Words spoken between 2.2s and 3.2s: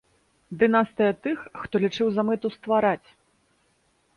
мэту ствараць.